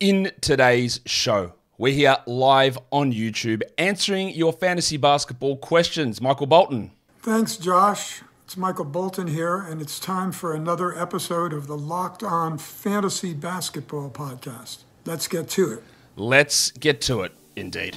[0.00, 6.20] In today's show, we're here live on YouTube answering your fantasy basketball questions.
[6.20, 6.90] Michael Bolton.
[7.20, 8.22] Thanks, Josh.
[8.42, 13.34] It's Michael Bolton here, and it's time for another episode of the Locked On Fantasy
[13.34, 14.78] Basketball Podcast.
[15.04, 15.84] Let's get to it.
[16.16, 17.96] Let's get to it, indeed.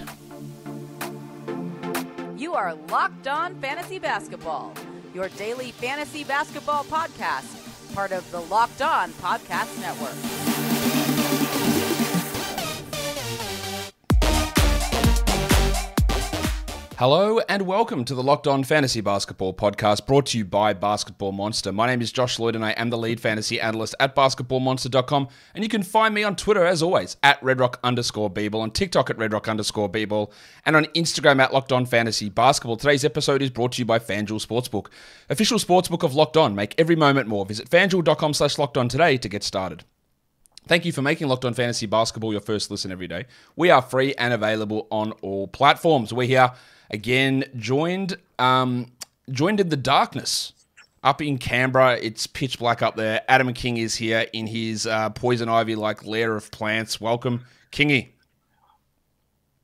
[2.37, 4.71] You are Locked On Fantasy Basketball,
[5.15, 10.46] your daily fantasy basketball podcast, part of the Locked On Podcast Network.
[16.97, 21.31] Hello and welcome to the Locked On Fantasy Basketball podcast brought to you by Basketball
[21.31, 21.71] Monster.
[21.71, 25.27] My name is Josh Lloyd and I am the lead fantasy analyst at basketballmonster.com.
[25.53, 29.11] And you can find me on Twitter as always at redrock underscore bball, on TikTok
[29.11, 30.31] at redrock underscore bball,
[30.65, 32.77] and on Instagram at Locked On Fantasy Basketball.
[32.77, 34.87] Today's episode is brought to you by FanDuel Sportsbook,
[35.29, 36.55] official sportsbook of Locked On.
[36.55, 37.45] Make every moment more.
[37.45, 39.83] Visit fanduel.com slash locked on today to get started.
[40.67, 43.25] Thank you for making Locked On Fantasy Basketball your first listen every day.
[43.55, 46.11] We are free and available on all platforms.
[46.11, 46.51] We're here
[46.91, 48.91] again joined um,
[49.31, 50.51] joined in the darkness
[51.03, 51.97] up in Canberra.
[51.97, 53.21] It's pitch black up there.
[53.29, 56.99] Adam King is here in his uh, poison ivy like lair of plants.
[56.99, 58.09] Welcome, Kingy.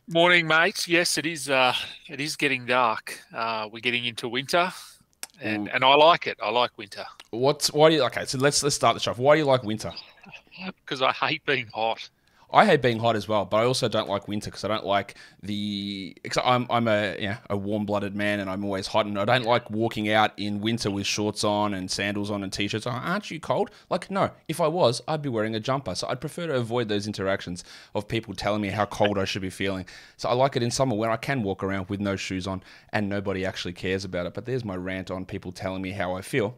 [0.07, 0.87] Morning, mate.
[0.87, 1.49] Yes, it is.
[1.49, 1.73] Uh,
[2.07, 3.19] it is getting dark.
[3.33, 4.71] Uh, we're getting into winter,
[5.41, 6.37] and and I like it.
[6.41, 7.03] I like winter.
[7.31, 8.23] What's why do you okay?
[8.23, 9.13] So let's let's start the show.
[9.15, 9.91] Why do you like winter?
[10.85, 12.09] Because I hate being hot.
[12.53, 14.85] I hate being hot as well, but I also don't like winter because I don't
[14.85, 16.15] like the.
[16.23, 19.25] Cause I'm I'm a yeah a warm blooded man and I'm always hot and I
[19.25, 22.85] don't like walking out in winter with shorts on and sandals on and t-shirts.
[22.85, 23.71] Aren't you cold?
[23.89, 25.95] Like no, if I was, I'd be wearing a jumper.
[25.95, 27.63] So I'd prefer to avoid those interactions
[27.95, 29.87] of people telling me how cold I should be feeling.
[30.17, 32.61] So I like it in summer where I can walk around with no shoes on
[32.91, 34.35] and nobody actually cares about it.
[34.35, 36.55] But there's my rant on people telling me how I feel.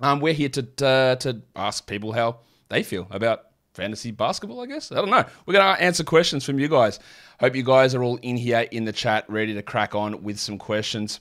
[0.00, 4.66] Um, we're here to uh, to ask people how they feel about fantasy basketball, I
[4.66, 4.92] guess.
[4.92, 5.24] I don't know.
[5.46, 6.98] We're going to answer questions from you guys.
[7.40, 10.38] Hope you guys are all in here in the chat, ready to crack on with
[10.38, 11.20] some questions.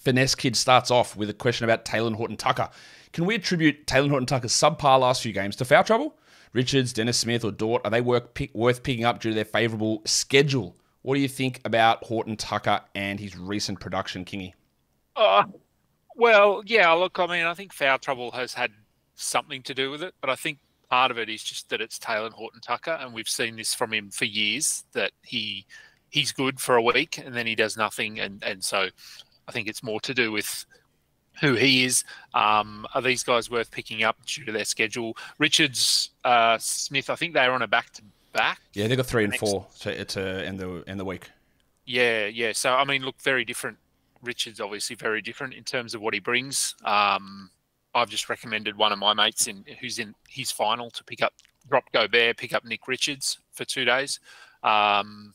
[0.00, 2.68] Finesse Kid starts off with a question about Talen Horton Tucker.
[3.12, 6.18] Can we attribute Talen Horton Tucker's subpar last few games to foul trouble?
[6.52, 8.02] Richards, Dennis Smith, or Dort, are they
[8.34, 10.76] pick, worth picking up due to their favourable schedule?
[11.02, 14.54] What do you think about Horton Tucker and his recent production, Kingy?
[15.14, 15.44] Uh,
[16.14, 18.72] well, yeah, look, I mean, I think foul trouble has had
[19.16, 21.98] something to do with it, but I think part of it is just that it's
[21.98, 25.66] Taylor Horton Tucker, and we've seen this from him for years that he
[26.08, 28.88] he's good for a week and then he does nothing, and and so
[29.48, 30.66] I think it's more to do with
[31.40, 32.04] who he is.
[32.34, 35.16] Um, are these guys worth picking up due to their schedule?
[35.38, 38.60] Richards, uh, Smith, I think they're on a back to back.
[38.72, 41.30] Yeah, they got three and four to, to end the end the week.
[41.84, 42.52] Yeah, yeah.
[42.52, 43.78] So I mean, look, very different.
[44.22, 46.74] Richards obviously very different in terms of what he brings.
[46.84, 47.50] Um,
[47.96, 51.32] I've just recommended one of my mates in who's in his final to pick up
[51.68, 54.20] drop Gobert, pick up Nick Richards for two days.
[54.62, 55.32] Um,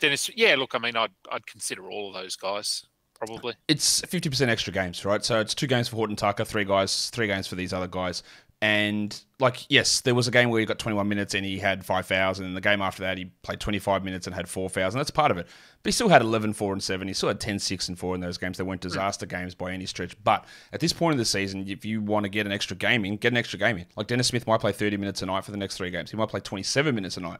[0.00, 2.84] Dennis, yeah, look, I mean, I'd I'd consider all of those guys
[3.14, 3.54] probably.
[3.68, 5.24] It's fifty percent extra games, right?
[5.24, 8.22] So it's two games for Horton Tucker, three guys, three games for these other guys.
[8.60, 11.86] And like, yes, there was a game where he got 21 minutes and he had
[11.86, 14.94] five fouls, and the game after that he played 25 minutes and had four fouls,
[14.94, 15.46] and that's part of it.
[15.82, 17.06] But he still had 11, 4, and 7.
[17.06, 18.58] He still had 10, 6, and 4 in those games.
[18.58, 20.16] They weren't disaster games by any stretch.
[20.24, 23.04] But at this point in the season, if you want to get an extra game
[23.04, 23.86] in, get an extra game in.
[23.96, 26.10] Like Dennis Smith might play 30 minutes a night for the next three games.
[26.10, 27.38] He might play 27 minutes a night.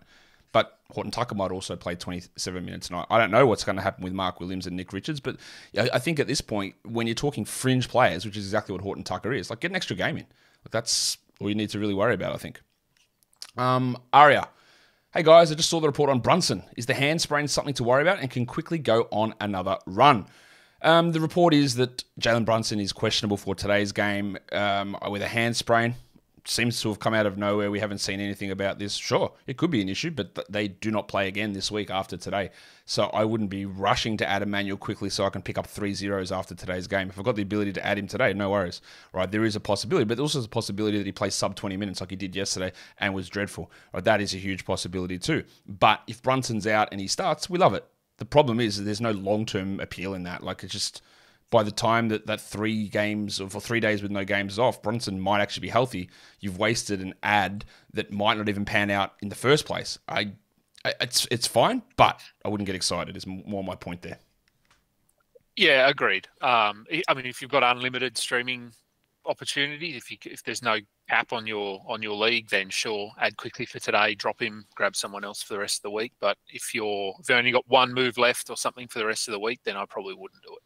[0.53, 3.07] But Horton Tucker might also play 27 minutes a night.
[3.11, 5.37] I don't know what's going to happen with Mark Williams and Nick Richards, but
[5.77, 9.05] I think at this point, when you're talking fringe players, which is exactly what Horton
[9.05, 10.27] Tucker is, like get an extra game in.
[10.71, 12.61] That's all you need to really worry about, I think.
[13.57, 14.49] Um, Aria.
[15.15, 16.63] Hey guys, I just saw the report on Brunson.
[16.77, 20.27] Is the hand sprain something to worry about and can Quickley go on another run?
[20.83, 25.29] Um, the report is that Jalen Brunson is questionable for today's game um, with a
[25.29, 25.95] hand sprain
[26.51, 27.71] seems to have come out of nowhere.
[27.71, 28.95] We haven't seen anything about this.
[28.95, 31.91] Sure, it could be an issue, but th- they do not play again this week
[31.91, 32.51] after today.
[32.85, 35.93] So I wouldn't be rushing to add Immanuel Quickley so I can pick up three
[35.95, 37.11] zeros after today's game.
[37.11, 38.81] If I've got the ability to add him today, no worries.
[39.13, 41.77] Right, there is a possibility, but there's also a possibility that he plays sub 20
[41.77, 43.71] minutes like he did yesterday and was dreadful.
[43.93, 45.45] Right, that is a huge possibility too.
[45.67, 47.85] But if Brunson's out and he starts, we love it.
[48.17, 50.43] The problem is there's no long term appeal in that.
[50.43, 51.03] Like it's just
[51.51, 55.21] by the time that that three games or three days with no games off, Brunson
[55.21, 56.11] might actually be healthy.
[56.41, 57.65] You've wasted an ad
[57.95, 59.99] that might not even pan out in the first place.
[60.09, 60.33] I,
[61.01, 63.17] it's it's fine, but I wouldn't get excited.
[63.17, 64.19] Is more my point there.
[65.57, 66.29] Yeah, agreed.
[66.41, 68.71] Um, I mean, if you've got unlimited streaming
[69.27, 70.79] opportunities, if you if there's no
[71.09, 74.95] cap on your on your league, then sure, add Quickley for today, drop him, grab
[74.95, 76.13] someone else for the rest of the week.
[76.21, 79.29] But if you're if you only got one move left or something for the rest
[79.29, 80.63] of the week, then I probably wouldn't do it.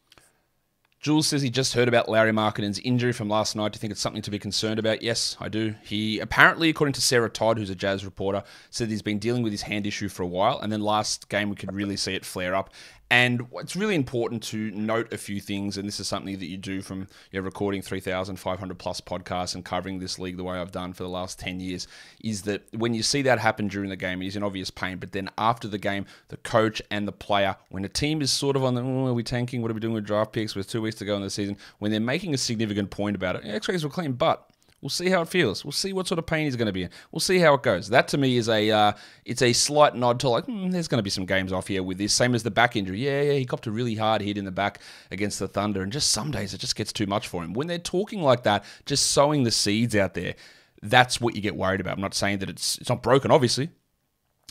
[1.02, 3.72] Jules says he just heard about Lauri Markkanen's injury from last night.
[3.72, 5.02] Do you think it's something to be concerned about?
[5.02, 5.74] Yes, I do.
[5.82, 9.50] He apparently, according to Sarah Todd, who's a Jazz reporter, said he's been dealing with
[9.50, 12.24] his hand issue for a while, and then last game we could really see it
[12.24, 12.70] flare up.
[13.10, 16.56] And it's really important to note a few things, and this is something that you
[16.56, 17.00] do from
[17.30, 21.02] you know, recording 3,500 plus podcasts and covering this league the way I've done for
[21.02, 21.86] the last 10 years,
[22.24, 25.12] is that when you see that happen during the game, he's in obvious pain, but
[25.12, 28.64] then after the game, the coach and the player, when a team is sort of
[28.64, 29.60] on the, oh, are we tanking?
[29.60, 30.54] What are we doing with draft picks?
[30.54, 33.36] With two weeks to go in the season, when they're making a significant point about
[33.36, 34.48] it, x-rays were clean, but
[34.82, 35.64] We'll see how it feels.
[35.64, 36.90] We'll see what sort of pain he's going to be in.
[37.12, 37.88] We'll see how it goes.
[37.90, 38.92] That to me is a uh,
[39.24, 41.84] it's a slight nod to like hmm, there's going to be some games off here
[41.84, 42.12] with this.
[42.12, 42.98] Same as the back injury.
[42.98, 44.80] Yeah, yeah, he copped a really hard hit in the back
[45.12, 47.52] against the Thunder, and just some days it just gets too much for him.
[47.52, 50.34] When they're talking like that, just sowing the seeds out there,
[50.82, 51.94] that's what you get worried about.
[51.94, 53.70] I'm not saying that it's it's not broken, obviously,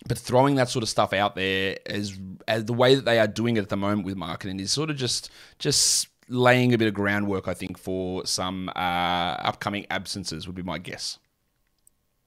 [0.08, 2.18] but throwing that sort of stuff out there as
[2.48, 4.90] as the way that they are doing it at the moment with Markkanen is sort
[4.90, 5.30] of just
[5.60, 10.63] just laying a bit of groundwork, I think, for some uh, upcoming absences would be
[10.63, 11.19] my guess.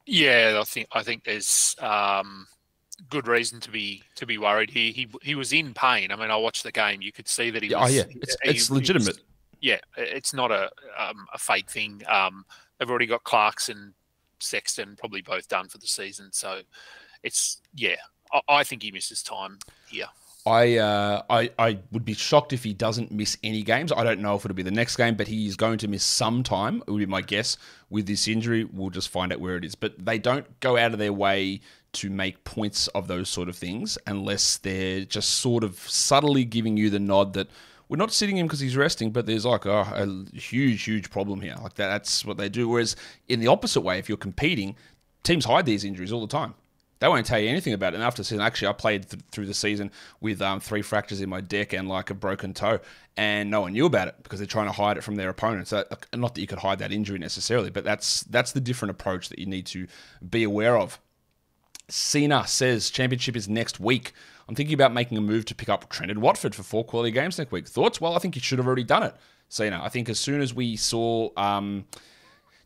[0.07, 2.47] Yeah, I think I think there's um,
[3.09, 4.93] good reason to be to be worried here.
[4.93, 6.13] He he was in pain.
[6.13, 7.01] I mean, I watched the game.
[7.01, 7.75] You could see that he.
[7.75, 9.07] Was, oh yeah, it's, he, it's legitimate.
[9.07, 9.21] Was,
[9.61, 12.03] yeah, it's not a um, a fake thing.
[12.07, 12.45] Um,
[12.79, 13.95] they've already got Clarkson,
[14.41, 16.29] Sexton, probably both done for the season.
[16.33, 16.61] So
[17.23, 17.97] it's yeah.
[18.31, 19.59] I, I think he misses time
[19.89, 20.09] here.
[20.47, 23.91] I, uh, I I would be shocked if he doesn't miss any games.
[23.93, 26.05] I don't know if it'll be the next game, but he is going to miss
[26.05, 26.83] some time.
[26.87, 27.57] It would be my guess
[27.89, 28.65] with this injury.
[28.65, 29.75] We'll just find out where it is.
[29.75, 31.61] But they don't go out of their way
[31.95, 36.77] to make points of those sort of things unless they're just sort of subtly giving
[36.77, 37.49] you the nod that
[37.89, 41.41] we're not sitting him because he's resting, but there's like a, a huge, huge problem
[41.41, 41.55] here.
[41.63, 42.69] Like that, that's what they do.
[42.69, 42.97] Whereas
[43.29, 44.77] in the opposite way, if you're competing,
[45.23, 46.55] teams hide these injuries all the time.
[47.01, 47.97] They won't tell you anything about it.
[47.97, 51.21] And after the season, actually, I played th- through the season with um, three fractures
[51.21, 52.81] in my deck and like a broken toe,
[53.17, 55.73] and no one knew about it because they're trying to hide it from their opponents.
[55.73, 59.39] Not that you could hide that injury necessarily, but that's that's the different approach that
[59.39, 59.87] you need to
[60.29, 60.99] be aware of.
[61.89, 64.13] Cena says championship is next week.
[64.49, 67.39] I'm thinking about making a move to pick up Trendon Watford for four quality games
[67.39, 67.67] next week.
[67.67, 68.01] Thoughts?
[68.01, 69.15] Well, I think you should have already done it.
[69.49, 71.85] Cena, I think as soon as we saw um,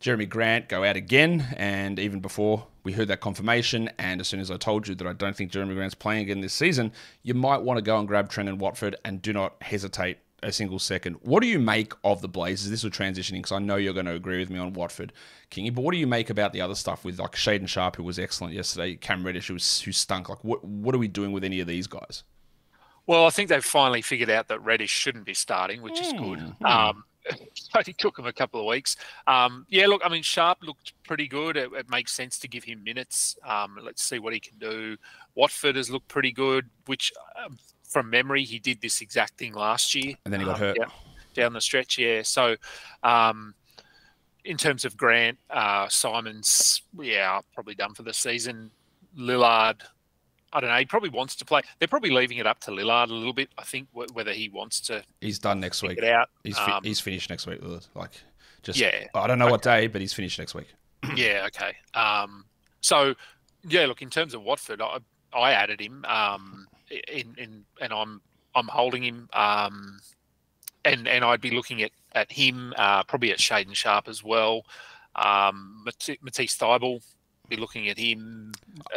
[0.01, 4.41] Jerami Grant go out again, and even before we heard that confirmation, and as soon
[4.41, 6.91] as I told you that I don't think Jerami Grant's playing again this season,
[7.23, 10.79] you might want to go and grab Trendon Watford and do not hesitate a single
[10.79, 11.17] second.
[11.21, 12.71] What do you make of the Blazers?
[12.71, 15.13] This will transitioning because I know you're going to agree with me on Watford,
[15.51, 15.75] Kingy.
[15.75, 18.19] But what do you make about the other stuff with like Shaedon Sharpe, who was
[18.19, 20.31] excellent yesterday, Cam Reddish, who was who stunk?
[20.31, 22.25] Like, what what are we doing with any of these guys?
[23.07, 26.39] Well, I think they've finally figured out that Reddish shouldn't be starting, which is good.
[26.39, 26.65] Mm-hmm.
[26.65, 27.05] Um,
[27.75, 28.97] only took him a couple of weeks.
[29.27, 31.57] Um, yeah, look, I mean, Sharpe looked pretty good.
[31.57, 33.37] It, it makes sense to give him minutes.
[33.47, 34.97] Um, let's see what he can do.
[35.35, 37.13] Watford has looked pretty good, which
[37.45, 40.15] um, from memory, he did this exact thing last year.
[40.25, 40.77] And then he got um, hurt.
[40.77, 40.91] Down,
[41.35, 42.23] down, the stretch, yeah.
[42.23, 42.57] So,
[43.03, 43.55] um,
[44.45, 48.71] in terms of Grant, uh, Simons, yeah, probably done for the season.
[49.17, 49.81] Lillard,
[50.53, 50.77] I don't know.
[50.77, 51.63] He probably wants to play.
[51.79, 53.51] They're probably leaving it up to Lillard a little bit.
[53.59, 55.03] I think whether he wants to.
[55.21, 56.03] He's done next week.
[56.03, 56.31] Out.
[56.43, 57.61] He's fi- um, he's finished next week.
[57.95, 58.13] Like
[58.63, 59.07] just yeah.
[59.15, 59.53] I don't know okay.
[59.53, 60.69] what day, but he's finished next week.
[61.17, 61.47] yeah.
[61.47, 61.77] Okay.
[61.95, 62.45] Um.
[62.81, 63.15] So
[63.69, 63.87] yeah.
[63.87, 64.99] Look, in terms of Watford, I
[65.33, 66.05] I added him.
[66.07, 66.67] Um.
[67.13, 68.23] In in and I'm
[68.55, 69.29] I'm holding him.
[69.33, 70.01] Um.
[70.85, 72.73] And and I'd be looking at at him.
[72.77, 73.03] Uh.
[73.03, 74.63] Probably at Shaedon Sharpe as well.
[75.15, 75.85] Um.
[75.85, 77.03] Matisse Thybulle
[77.49, 78.53] be looking at him.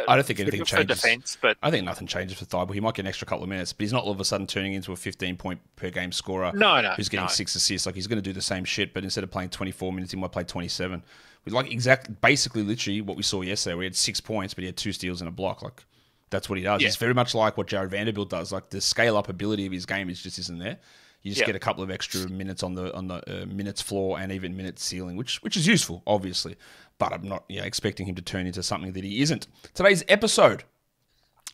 [0.06, 1.00] I don't think anything for changes.
[1.00, 2.74] defense, but I think nothing changes for Thybulle.
[2.74, 4.46] He might get an extra couple of minutes, but he's not all of a sudden
[4.46, 6.52] turning into a 15 point per game scorer.
[6.54, 7.30] No, no, who's getting no.
[7.30, 7.86] six assists.
[7.86, 10.18] Like he's going to do the same shit, but instead of playing 24 minutes, he
[10.18, 11.02] might play 27.
[11.44, 13.74] With like exactly, basically, literally what we saw yesterday.
[13.74, 15.62] We had six points, but he had two steals and a block.
[15.62, 15.84] Like
[16.30, 16.80] that's what he does.
[16.80, 16.88] Yeah.
[16.88, 18.52] It's very much like what Jarred Vanderbilt does.
[18.52, 20.78] Like the scale up ability of his game is just isn't there.
[21.22, 24.18] You just get a couple of extra minutes on the on the uh, minutes floor
[24.18, 26.56] and even minutes ceiling, which which is useful, obviously
[27.02, 29.48] but I'm not yeah, expecting him to turn into something that he isn't.
[29.74, 30.62] Today's episode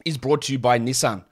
[0.04, 1.25] is brought to you by Nissan.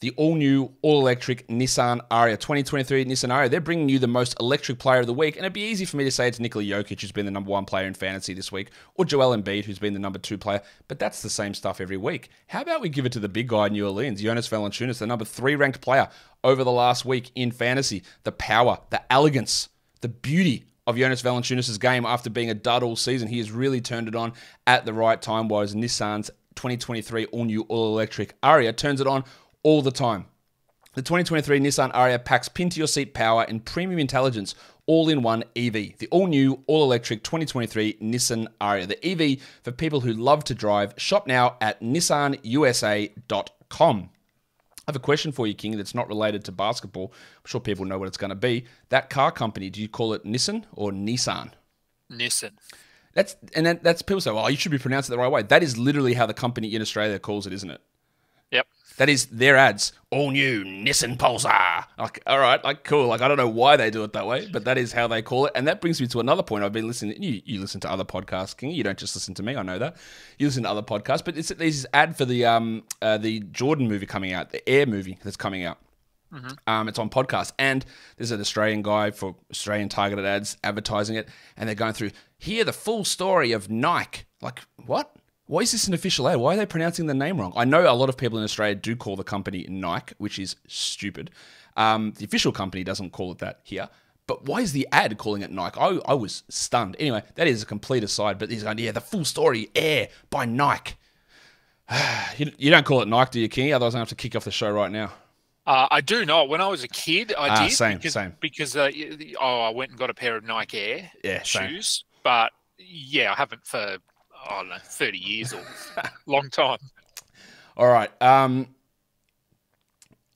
[0.00, 3.50] The all new, all electric Nissan Ariya 2023 Nissan Ariya.
[3.50, 5.34] They're bringing you the most electric player of the week.
[5.34, 7.50] And it'd be easy for me to say it's Nikola Jokic, who's been the number
[7.50, 10.62] one player in fantasy this week, or Joel Embiid, who's been the number two player.
[10.86, 12.30] But that's the same stuff every week.
[12.46, 15.06] How about we give it to the big guy in New Orleans, Jonas Valanciunas, the
[15.08, 16.08] number three ranked player
[16.44, 18.04] over the last week in fantasy?
[18.22, 19.68] The power, the elegance,
[20.00, 23.26] the beauty of Jonas Valanciunas' game after being a dud all season.
[23.26, 24.32] He has really turned it on
[24.64, 29.24] at the right time, whereas Nissan's 2023 all-new all-electric Ariya turns it on
[29.62, 30.26] all the time.
[30.94, 34.54] The 2023 Nissan Ariya packs pin-to-your-seat power and premium intelligence
[34.86, 35.96] all in one EV.
[35.98, 38.88] The all new, all electric 2023 Nissan Ariya.
[38.88, 40.94] The EV for people who love to drive.
[40.96, 44.10] Shop now at nissanusa.com.
[44.88, 47.12] I have a question for you, King, that's not related to basketball.
[47.12, 48.64] I'm sure people know what it's going to be.
[48.88, 51.50] That car company, do you call it Nissan or Nissan?
[52.10, 52.52] Nissan.
[53.12, 55.42] That's and then that's people say, "Well, you should be pronouncing it the right way."
[55.42, 57.82] That is literally how the company in Australia calls it, isn't it?
[58.98, 59.92] That is their ads.
[60.10, 61.84] All new Nissan Pulsar.
[61.98, 63.06] Like, all right, like cool.
[63.06, 65.22] Like I don't know why they do it that way, but that is how they
[65.22, 65.52] call it.
[65.54, 66.64] And that brings me to another point.
[66.64, 67.22] I've been listening.
[67.22, 68.70] You, you listen to other podcasts, King.
[68.72, 69.56] You don't just listen to me.
[69.56, 69.96] I know that.
[70.38, 73.88] You listen to other podcasts, but it's this ad for the um uh, the Jordan
[73.88, 75.78] movie coming out, the Air movie that's coming out.
[76.66, 77.84] Um, it's on podcast, and
[78.16, 82.64] there's an Australian guy for Australian targeted ads advertising it, and they're going through here
[82.64, 84.24] the full story of Nike.
[84.42, 85.14] Like what?
[85.48, 86.36] Why is this an official ad?
[86.36, 87.52] Why are they pronouncing the name wrong?
[87.56, 90.56] I know a lot of people in Australia do call the company Nike, which is
[90.68, 91.30] stupid.
[91.76, 93.88] Um, the official company doesn't call it that here.
[94.26, 95.80] But why is the ad calling it Nike?
[95.80, 96.96] I, I was stunned.
[96.98, 98.38] Anyway, that is a complete aside.
[98.38, 100.94] But he's going, yeah, the full story, Air by Nike.
[102.36, 103.72] you, you don't call it Nike, do you, King?
[103.72, 105.12] Otherwise, I have to kick off the show right now.
[105.66, 106.48] Uh, I do not.
[106.48, 107.72] When I was a kid, I Ah, did.
[107.72, 108.34] same, because, same.
[108.40, 108.90] Because uh,
[109.40, 111.68] oh, I went and got a pair of Nike Air Yeah, same.
[111.70, 113.98] shoes, but yeah, I haven't for
[114.48, 115.62] Don't know thirty years or
[116.26, 116.78] long time.
[117.76, 118.10] All right.
[118.20, 118.74] Um,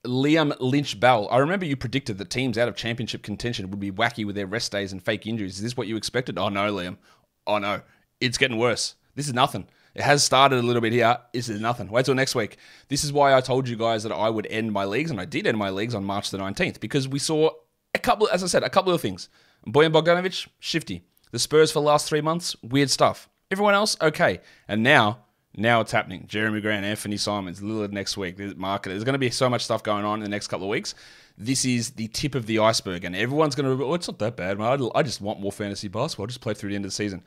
[0.04, 1.28] Liam Lynch Bell.
[1.30, 4.47] I remember you predicted that teams out of championship contention would be wacky with their
[4.47, 5.56] rest days and fake injuries.
[5.56, 6.38] Is this what you expected?
[6.38, 6.97] Oh no, Liam.
[7.47, 7.80] Oh no.
[8.21, 8.94] It's getting worse.
[9.14, 9.66] This is nothing.
[9.94, 11.18] It has started a little bit here.
[11.32, 11.88] This is nothing.
[11.88, 12.56] Wait till next week.
[12.88, 15.26] This is why I told you guys that I would end my leagues, and I
[15.26, 17.50] did end my leagues on March the 19th because we saw
[17.94, 19.28] a couple, as I said, a couple of things.
[19.66, 21.02] Bojan Bogdanovic, shifty.
[21.30, 23.28] The Spurs for the last three months, weird stuff.
[23.52, 24.40] Everyone else, okay.
[24.66, 25.18] And now,
[25.54, 26.26] now it's happening.
[26.26, 28.38] Jerami Grant, Anthony Simons, Lillard next week.
[28.38, 28.88] There's market.
[28.88, 30.94] There's going to be so much stuff going on in the next couple of weeks.
[31.37, 33.85] This is the tip of the iceberg, and everyone's going to.
[33.85, 34.59] Oh, it's not that bad.
[34.59, 36.25] I just want more fantasy basketball.
[36.25, 37.23] I'll just play through the end of the season.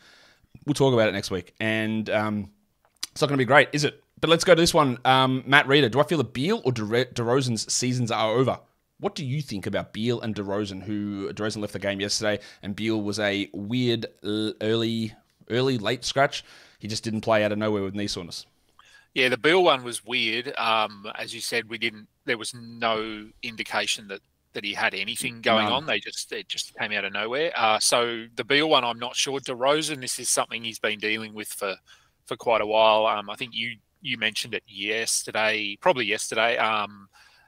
[0.65, 2.49] We'll talk about it next week, and um,
[3.11, 4.03] it's not going to be great, is it?
[4.19, 4.97] But let's go to this one.
[5.05, 8.59] Um, Matt Reeder, do I feel that Beal or DeRo- DeRozan's seasons are over?
[8.99, 10.81] What do you think about Beal and DeRozan?
[10.83, 15.13] Who DeRozan left the game yesterday, and Beal was a weird early,
[15.49, 16.43] early late scratch.
[16.79, 18.45] He just didn't play out of nowhere with knee soreness.
[19.13, 20.53] Yeah, the Bill one was weird.
[20.57, 22.07] Um, as you said, we didn't.
[22.25, 24.19] There was no indication that
[24.55, 25.85] that he had anything going on.
[25.85, 27.51] They just it just came out of nowhere.
[27.55, 29.39] Uh, so the Beal one, I'm not sure.
[29.39, 31.75] DeRozan, this is something he's been dealing with for
[32.25, 33.05] for quite a while.
[33.05, 37.07] Um, I think you you mentioned it yesterday, probably yesterday, um,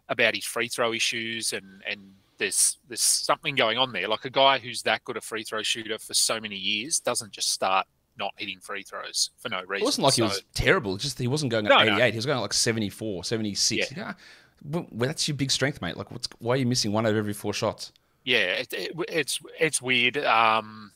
[0.09, 1.99] about his free throw issues and and
[2.37, 4.07] there's there's something going on there.
[4.07, 7.31] Like a guy who's that good a free throw shooter for so many years doesn't
[7.31, 9.83] just start not hitting free throws for no reason.
[9.83, 10.95] It wasn't like he was terrible.
[10.95, 11.95] It's just he wasn't going at No, no.
[11.95, 12.13] 88.
[12.13, 13.91] He was going at like 74, 76.
[13.95, 14.13] Yeah.
[14.63, 15.97] Well, that's your big strength, mate.
[15.97, 17.91] Like, what's why are you missing one out of every four shots?
[18.25, 20.17] yeah, it, it, it's it's weird.
[20.17, 20.91] Um,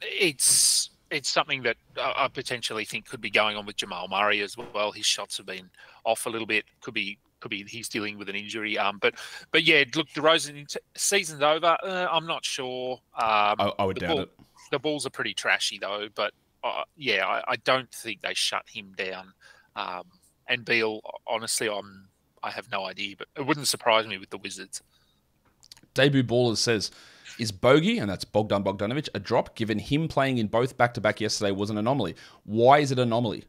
[0.00, 4.56] it's it's something that I potentially think could be going on with Jamal Murray as
[4.56, 4.92] well.
[4.92, 5.70] His shots have been
[6.04, 6.64] off a little bit.
[6.80, 8.78] Could be could be he's dealing with an injury.
[8.78, 9.14] Um, but
[9.50, 11.76] but yeah, look, DeRozan season's over.
[11.82, 12.94] Uh, I'm not sure.
[13.14, 14.30] Um, I, I would doubt Bull- it.
[14.70, 16.32] The Bulls are pretty trashy though, but
[16.64, 19.34] uh, yeah, I, I don't think they shut him down.
[19.76, 20.04] Um,
[20.48, 22.08] and Beal, honestly, I'm
[22.42, 24.82] I have no idea, but it wouldn't surprise me with the Wizards.
[25.94, 26.90] Debut Ballers says,
[27.38, 31.00] is Bogey, and that's Bogdan Bogdanovic, a drop given him playing in both back to
[31.00, 32.16] back yesterday was an anomaly?
[32.44, 33.44] Why is it an anomaly?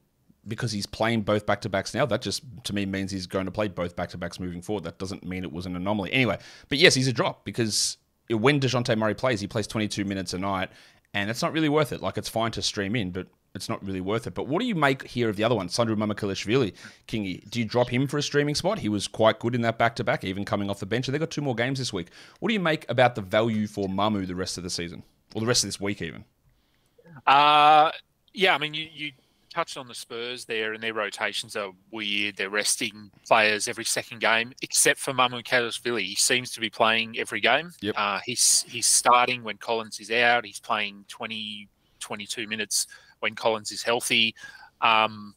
[0.48, 2.06] Because he's playing both back to backs now.
[2.06, 4.84] That just, to me, means he's going to play both back to backs moving forward.
[4.84, 6.12] That doesn't mean it was an anomaly.
[6.12, 7.98] Anyway, but yes, he's a drop because
[8.30, 10.70] when DeJounte Murray plays, he plays 22 minutes a night,
[11.14, 12.02] and it's not really worth it.
[12.02, 14.34] Like, it's fine to stream in, but it's not really worth it.
[14.34, 16.74] But what do you make here of the other one, Sandro Mamukelashvili,
[17.08, 17.50] Kingy?
[17.50, 18.80] Do you drop him for a streaming spot?
[18.80, 21.08] He was quite good in that back to back, even coming off the bench.
[21.08, 22.08] They got two more games this week.
[22.40, 25.04] What do you make about the value for Mamu the rest of the season,
[25.36, 26.26] or the rest of this week even?
[27.28, 27.92] Uh,
[28.34, 29.12] yeah, I mean, you, you
[29.54, 32.36] touched on the Spurs there, and their rotations are weird.
[32.38, 36.02] They're resting players every second game, except for Mamukelashvili.
[36.02, 37.72] He seems to be playing every game.
[37.82, 37.96] Yep.
[37.98, 40.46] Uh, he's he's starting when Collins is out.
[40.46, 41.68] He's playing 20,
[42.00, 42.88] 22 minutes
[43.20, 44.36] when Collins is healthy.
[44.82, 45.36] Um,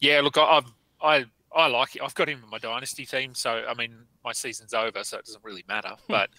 [0.00, 2.02] yeah, look, I- I've I I like it.
[2.02, 5.24] I've got him in my dynasty team, so I mean, my season's over, so it
[5.26, 5.94] doesn't really matter.
[6.08, 6.30] But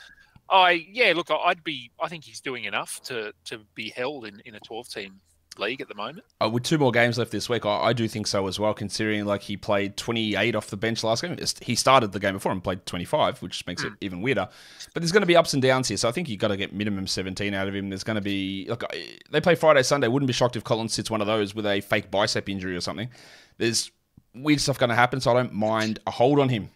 [0.49, 1.91] I yeah, look, I'd be.
[2.01, 5.19] I think he's doing enough to to be held in in a twelve team
[5.57, 6.25] league at the moment.
[6.41, 8.73] Uh, with two more games left this week, I, I do think so as well.
[8.73, 12.51] Considering like he played 28 off the bench last game, he started the game before
[12.51, 14.47] and played 25, which makes it even weirder.
[14.93, 16.57] But there's going to be ups and downs here, so I think you've got to
[16.57, 17.89] get minimum 17 out of him.
[17.89, 20.07] There's going to be look, I- they play Friday, Sunday.
[20.07, 22.81] Wouldn't be shocked if Collins sits one of those with a fake bicep injury or
[22.81, 23.09] something.
[23.57, 23.91] There's
[24.33, 26.69] weird stuff going to happen, so I don't mind a hold on him.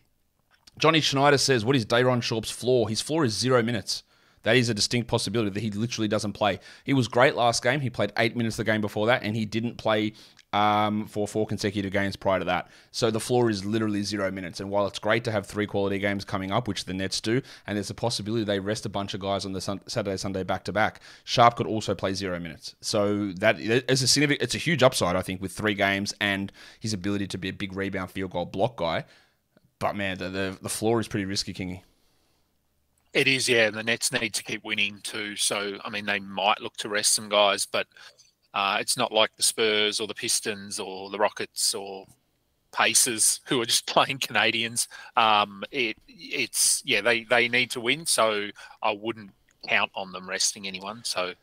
[0.77, 2.89] Johnny Schneider says, "What is Day'Ron Sharpe's floor?
[2.89, 4.03] His floor is zero minutes.
[4.45, 6.59] That is a distinct possibility that he literally doesn't play.
[6.83, 7.81] He was great last game.
[7.81, 10.13] He played eight minutes the game before that, and he didn't play
[10.53, 12.69] um, for four consecutive games prior to that.
[12.91, 14.59] So the floor is literally zero minutes.
[14.59, 17.41] And while it's great to have three quality games coming up, which the Nets do,
[17.65, 20.43] and there's a possibility they rest a bunch of guys on the sun- Saturday, Sunday
[20.43, 22.75] back to back, Sharpe could also play zero minutes.
[22.81, 26.53] So that is a significant, it's a huge upside, I think, with three games and
[26.79, 29.05] his ability to be a big rebound field goal block guy.
[29.79, 31.81] But man, the, the, the floor is pretty risky, Kingy.
[33.15, 33.67] It is, yeah.
[33.67, 35.37] And the Nets need to keep winning too.
[35.37, 37.87] So, I mean, they might look to rest some guys, but
[38.53, 42.05] uh, it's not like the Spurs or the Pistons or the Rockets or
[42.73, 44.89] Pacers who are just playing Canadians.
[45.15, 48.05] Um, it, it's yeah, they they need to win.
[48.05, 48.49] So
[48.83, 49.31] I wouldn't
[49.67, 51.01] count on them resting anyone.
[51.05, 51.33] So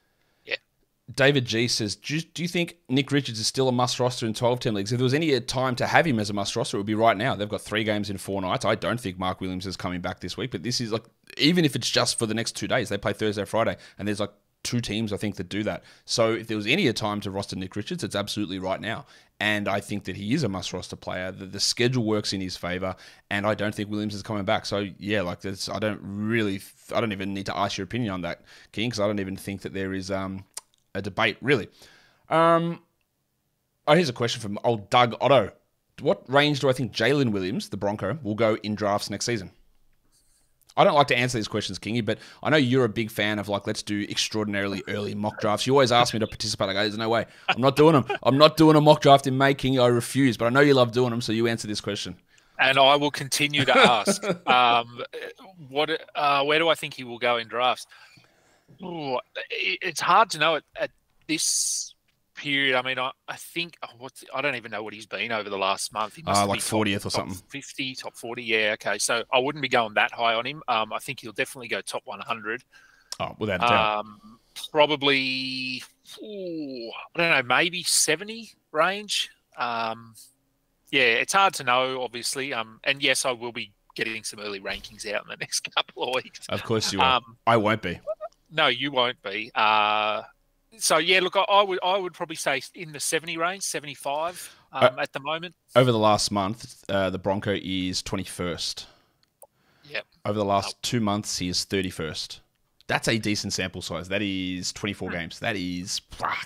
[1.14, 4.26] David G says, do you, do you, think Nick Richards is still a must roster
[4.26, 4.92] in 12 team leagues?
[4.92, 6.94] If there was any time to have him as a must roster, it would be
[6.94, 7.34] right now.
[7.34, 8.64] They've got three games in four nights.
[8.64, 11.04] I don't think Mark Williams is coming back this week, but this is like,
[11.38, 14.20] even if it's just for the next two days, they play Thursday, Friday, and there's
[14.20, 14.30] like
[14.62, 15.82] two teams, I think, that do that.
[16.04, 19.06] So if there was any time to roster Nick Richards, it's absolutely right now.
[19.40, 21.32] And I think that he is a must roster player.
[21.32, 22.94] The, the schedule works in his favor,
[23.28, 24.66] and I don't think Williams is coming back.
[24.66, 26.60] So yeah, like this, I don't really,
[26.94, 29.36] I don't even need to ask your opinion on that, King, because I don't even
[29.36, 30.44] think that there is um,
[30.94, 31.68] a debate, really.
[32.28, 32.80] Um,
[33.86, 35.50] oh, here's a question from old Doug Otto.
[36.00, 39.50] What range do I think Jalen Williams, the Bronco, will go in drafts next season?
[40.76, 43.38] I don't like to answer these questions, Kingy, but I know you're a big fan
[43.38, 45.66] of like, let's do extraordinarily early mock drafts.
[45.66, 46.70] You always ask me to participate.
[46.70, 47.26] I go, there's no way.
[47.48, 48.06] I'm not doing them.
[48.22, 49.82] I'm not doing a mock draft in May, Kingy.
[49.82, 50.36] I refuse.
[50.38, 52.16] But I know you love doing them, so you answer this question.
[52.58, 54.24] And I will continue to ask.
[54.46, 55.02] um,
[55.68, 55.90] what?
[56.14, 57.86] Uh, where do I think he will go in drafts?
[58.82, 59.18] Ooh,
[59.50, 60.90] it's hard to know at, at
[61.26, 61.94] this
[62.34, 62.76] period.
[62.76, 65.48] I mean, I, I think oh, what's I don't even know what he's been over
[65.48, 66.16] the last month.
[66.16, 67.36] He must uh, like fortieth or something.
[67.48, 68.42] Fifty, top forty.
[68.42, 68.98] Yeah, okay.
[68.98, 70.62] So I wouldn't be going that high on him.
[70.68, 72.62] Um, I think he'll definitely go top one hundred.
[73.20, 73.98] Oh, without doubt.
[74.00, 74.38] Um,
[74.70, 75.82] probably,
[76.22, 79.30] ooh, I don't know, maybe seventy range.
[79.56, 80.14] Um,
[80.90, 82.52] yeah, it's hard to know, obviously.
[82.52, 86.04] Um, and yes, I will be getting some early rankings out in the next couple
[86.04, 86.46] of weeks.
[86.48, 87.06] Of course you will.
[87.06, 88.00] Um, I won't be.
[88.52, 89.50] No, you won't be.
[89.54, 90.22] Uh,
[90.78, 93.94] so yeah, look, I, I, would I would probably say in the seventy range, seventy
[93.94, 95.54] five um, uh, at the moment.
[95.74, 98.86] Over the last month, uh, the Bronco is twenty first.
[99.88, 100.04] Yep.
[100.24, 102.40] Over the last two months, he is thirty first.
[102.86, 104.08] That's a decent sample size.
[104.08, 105.16] That is twenty four hmm.
[105.16, 105.38] games.
[105.38, 106.00] That is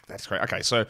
[0.07, 0.42] that's great.
[0.42, 0.87] Okay, so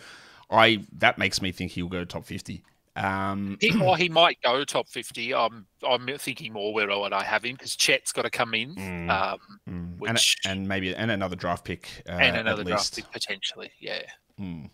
[0.51, 2.63] I that makes me think he'll go top fifty.
[2.97, 5.35] Um, he, or he might go top fifty.
[5.35, 8.75] I'm I'm thinking more where would I have him because Chet's got to come in,
[8.75, 9.86] mm, um, mm.
[10.15, 13.71] Which, and, and, maybe and another draft pick uh, and another draft pick potentially.
[13.79, 14.03] Yeah.
[14.41, 14.71] Mm.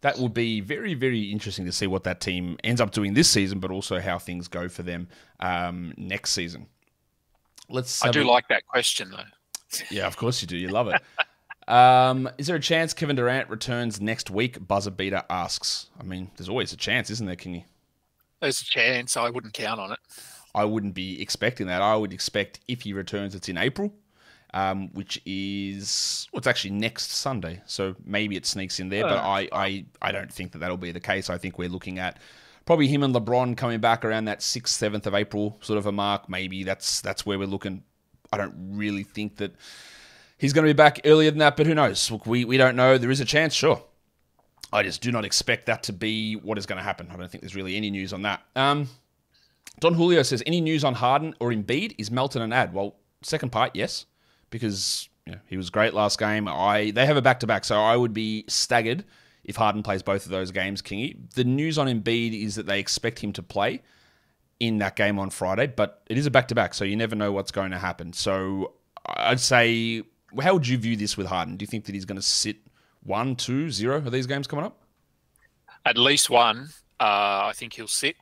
[0.00, 3.28] That would be very very interesting to see what that team ends up doing this
[3.28, 5.08] season, but also how things go for them
[5.40, 6.66] um, next season.
[7.68, 8.04] Let's.
[8.04, 8.28] I do a...
[8.30, 9.22] like that question though.
[9.90, 10.56] Yeah, of course you do.
[10.56, 11.02] You love it.
[11.66, 14.64] Um, is there a chance Kevin Durant returns next week?
[14.64, 15.86] Buzzer Beater asks.
[15.98, 17.64] I mean, there's always a chance, isn't there, Kingy?
[18.40, 19.16] There's a chance.
[19.16, 19.98] I wouldn't count on it.
[20.54, 21.82] I wouldn't be expecting that.
[21.82, 23.92] I would expect if he returns, it's in April,
[24.54, 27.60] um, which is well, it's actually next Sunday.
[27.66, 30.92] So maybe it sneaks in there, but I, I, I don't think that that'll be
[30.92, 31.28] the case.
[31.28, 32.18] I think we're looking at
[32.64, 35.92] probably him and LeBron coming back around that sixth, seventh of April sort of a
[35.92, 36.28] mark.
[36.28, 37.82] Maybe that's that's where we're looking.
[38.32, 39.52] I don't really think that
[40.38, 42.10] he's going to be back earlier than that, but who knows?
[42.10, 42.96] Look, we, we don't know.
[42.96, 43.82] There is a chance, sure.
[44.72, 47.08] I just do not expect that to be what is going to happen.
[47.12, 48.42] I don't think there's really any news on that.
[48.56, 48.88] Um,
[49.80, 51.94] Don Julio says, any news on Harden or Embiid?
[51.98, 52.72] Is Melton an ad?
[52.72, 54.06] Well, second part, yes,
[54.54, 56.46] because you know, he was great last game.
[56.46, 59.04] I They have a back-to-back, so I would be staggered
[59.42, 61.16] if Harden plays both of those games, Kingy.
[61.34, 63.82] The news on Embiid is that they expect him to play
[64.60, 67.50] in that game on Friday, but it is a back-to-back, so you never know what's
[67.50, 68.12] going to happen.
[68.12, 70.04] So I'd say
[70.40, 71.56] how would you view this with Harden?
[71.56, 72.58] Do you think that he's going to sit
[73.02, 74.78] one, two, zero of these games coming up?
[75.84, 76.68] At least one.
[77.00, 78.14] Uh, I think he'll sit.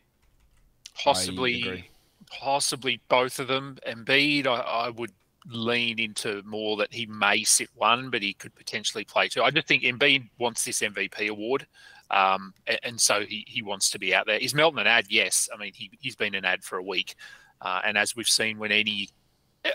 [0.94, 1.84] Possibly,
[2.30, 3.76] possibly both of them.
[3.86, 5.12] Embiid, I, I would
[5.46, 9.42] lean into more that he may sit one, but he could potentially play two.
[9.42, 11.66] I just think Embiid wants this MVP award.
[12.10, 14.36] Um, and, and, so he, he wants to be out there.
[14.36, 15.06] Is Melton an ad?
[15.08, 15.48] Yes.
[15.52, 17.14] I mean, he, he's been an ad for a week.
[17.60, 19.08] Uh, and as we've seen, when any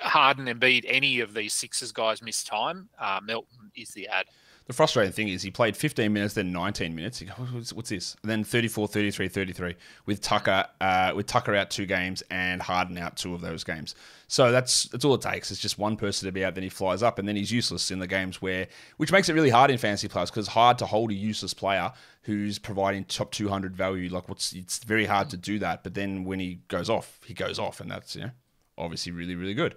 [0.02, 4.26] Harden, Embiid, any of these Sixers guys miss time, uh, Melton is the ad.
[4.68, 7.22] The frustrating thing is he played 15 minutes, then 19 minutes.
[7.22, 8.18] Goes, what's, this?
[8.22, 9.76] And then 34, 33, 33
[10.06, 13.96] with Tucker uh, with Tucker out two games and Harden out two of those games.
[14.28, 15.52] So that's that's all it takes.
[15.52, 17.92] It's just one person to be out, then he flies up, and then he's useless
[17.92, 20.86] in the games where, which makes it really hard in fantasy players because hard to
[20.86, 24.10] hold a useless player who's providing top 200 value.
[24.10, 25.84] Like what's it's very hard to do that.
[25.84, 28.32] But then when he goes off, he goes off, and that's know
[28.78, 29.76] obviously really, really good.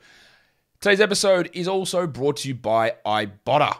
[0.80, 3.76] Today's episode is also brought to you by Ibotta.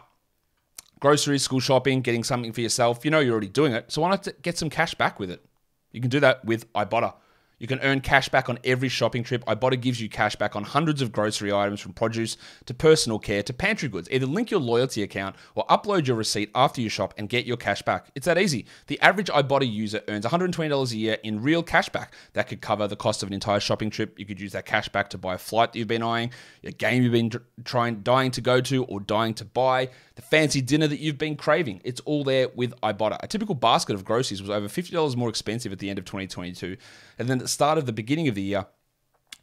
[1.01, 3.03] Groceries, school shopping, getting something for yourself.
[3.03, 5.43] You know you're already doing it, so why not get some cash back with it?
[5.91, 7.15] You can do that with Ibotta.
[7.61, 9.45] You can earn cash back on every shopping trip.
[9.45, 13.43] Ibotta gives you cash back on hundreds of grocery items from produce to personal care
[13.43, 14.07] to pantry goods.
[14.09, 17.57] Either link your loyalty account or upload your receipt after you shop and get your
[17.57, 18.09] cash back.
[18.15, 18.65] It's that easy.
[18.87, 22.15] The average Ibotta user earns $120 a year in real cash back.
[22.33, 24.17] That could cover the cost of an entire shopping trip.
[24.17, 26.31] You could use that cash back to buy a flight that you've been eyeing,
[26.63, 27.31] a game you've been
[27.63, 31.35] trying dying to go to or dying to buy, the fancy dinner that you've been
[31.35, 31.81] craving.
[31.83, 33.17] It's all there with Ibotta.
[33.21, 36.75] A typical basket of groceries was over $50 more expensive at the end of 2022
[37.21, 38.65] and then at the start of the beginning of the year,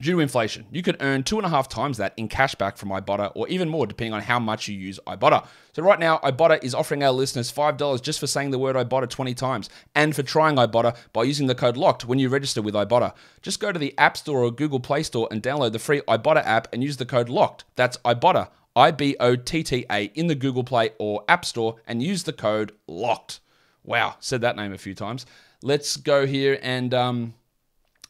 [0.01, 2.77] due to inflation, you could earn two and a half times that in cash back
[2.77, 5.47] from Ibotta, or even more depending on how much you use Ibotta.
[5.75, 9.09] So right now, Ibotta is offering our listeners $5 just for saying the word Ibotta
[9.09, 12.75] 20 times, and for trying Ibotta by using the code LOCKED when you register with
[12.75, 13.15] Ibotta.
[13.43, 16.45] Just go to the App Store or Google Play Store and download the free Ibotta
[16.45, 17.65] app and use the code LOCKED.
[17.77, 21.77] That's Ibotta, I B O T T A, in the Google Play or App Store,
[21.87, 23.41] and use the code LOCKED.
[23.85, 25.25] Wow, said that name a few times.
[25.63, 27.35] Let's go here and um,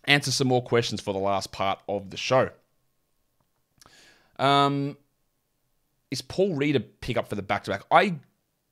[0.09, 2.51] answer some more questions for the last part of the show.
[4.39, 4.97] Um,
[6.11, 7.83] is Paul Reed a pickup for the back to back?
[7.91, 8.17] I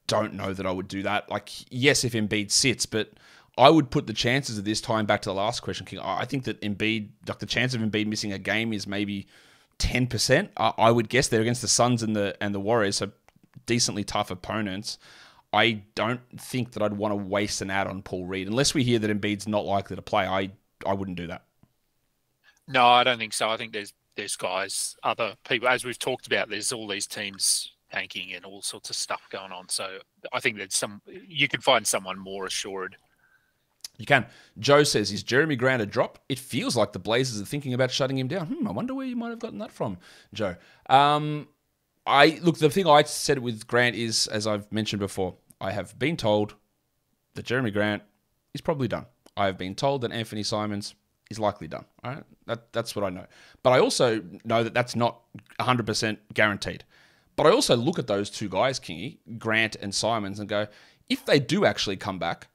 [0.07, 1.31] don't know that I would do that.
[1.31, 3.12] Like, yes, if Embiid sits, but
[3.59, 6.01] I would put the chances of this time back to the last question, King.
[6.01, 9.27] I think that Embiid, like the chance of Embiid missing a game is maybe
[9.79, 10.51] ten percent.
[10.57, 13.11] I would guess they're against the Suns and the and the Warriors, so
[13.66, 14.99] decently tough opponents.
[15.53, 18.85] I don't think that I'd want to waste an ad on Paul Reed unless we
[18.85, 20.27] hear that Embiid's not likely to play.
[20.27, 20.51] I
[20.87, 21.44] I wouldn't do that.
[22.68, 23.49] No, I don't think so.
[23.49, 26.49] I think there's there's guys, other people, as we've talked about.
[26.49, 29.68] There's all these teams tanking and all sorts of stuff going on.
[29.68, 29.99] So
[30.33, 32.96] I think that some you can find someone more assured.
[33.99, 34.27] You can.
[34.59, 36.18] Joe says, "Is Jerami Grant a drop?
[36.29, 38.46] It feels like the Blazers are thinking about shutting him down.
[38.49, 39.99] Hmm, I wonder where you might have gotten that from,
[40.35, 40.57] Joe."
[40.90, 41.49] Um,
[42.07, 42.59] I look.
[42.59, 46.55] The thing I said with Grant is, as I've mentioned before, I have been told
[47.35, 48.03] that Jerami Grant
[48.53, 49.07] is probably done.
[49.37, 50.94] I have been told that Anthony Simons
[51.31, 51.85] is likely done.
[52.05, 52.22] Right?
[52.46, 53.27] That, that's what I know.
[53.62, 55.20] But I also know that that's not
[55.61, 56.85] 100% guaranteed.
[57.35, 60.68] But I also look at those two guys, Kingy, Grant and Simons, and go,
[61.09, 62.49] if they do actually come back,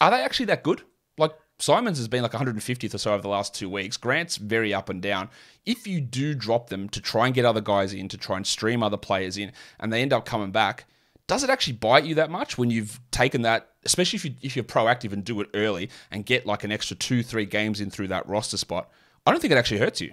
[0.00, 0.82] are they actually that good?
[1.18, 3.96] Like Simons has been like 150th or so over the last two weeks.
[3.96, 5.28] Grant's very up and down.
[5.66, 8.46] If you do drop them to try and get other guys in, to try and
[8.46, 10.86] stream other players in, and they end up coming back,
[11.26, 14.56] does it actually bite you that much when you've taken that, especially if, you, if
[14.56, 17.90] you're proactive and do it early and get like an extra two, three games in
[17.90, 18.90] through that roster spot?
[19.26, 20.12] I don't think it actually hurts you.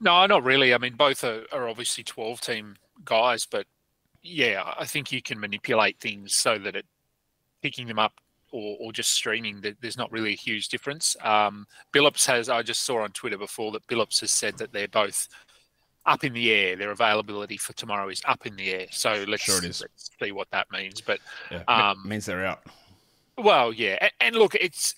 [0.00, 0.74] No, not really.
[0.74, 3.66] I mean, both are, are obviously 12 team guys, but
[4.22, 6.86] yeah, I think you can manipulate things so that it
[7.62, 8.12] picking them up
[8.54, 11.16] or, or just streaming, there's not really a huge difference.
[11.22, 14.86] Um, Billups has, I just saw on Twitter before that Billups has said that they're
[14.86, 15.28] both
[16.06, 16.76] up in the air.
[16.76, 18.86] Their availability for tomorrow is up in the air.
[18.90, 21.00] So let's, sure let's see what that means.
[21.00, 22.62] But yeah, um, means they're out.
[23.36, 24.94] Well, yeah, and, and, look, it's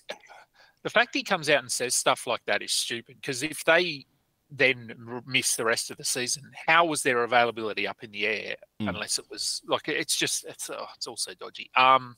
[0.83, 4.05] the fact he comes out and says stuff like that is stupid because if they
[4.49, 4.93] then
[5.25, 8.87] miss the rest of the season, how was their availability up in the air mm.
[8.87, 11.69] unless it was like it's just it's oh, it's also dodgy.
[11.75, 12.15] Um,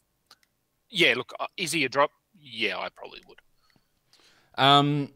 [0.89, 2.11] yeah, look, uh, is he a drop?
[2.39, 3.39] Yeah, I probably would.
[4.55, 5.09] Um,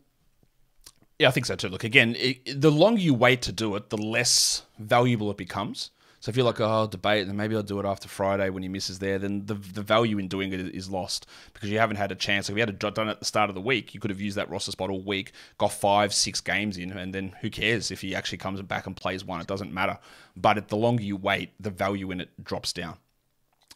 [1.19, 1.69] yeah, I think so too.
[1.69, 5.91] Look, again, it, the longer you wait to do it, the less valuable it becomes.
[6.19, 8.63] So if you're like, oh, I'll debate, and maybe I'll do it after Friday when
[8.63, 11.97] he misses there, then the the value in doing it is lost because you haven't
[11.97, 12.49] had a chance.
[12.49, 14.37] If you had done it at the start of the week, you could have used
[14.37, 17.99] that roster spot all week, got five, six games in, and then who cares if
[17.99, 19.41] he actually comes back and plays one?
[19.41, 19.99] It doesn't matter.
[20.37, 22.99] But the longer you wait, the value in it drops down.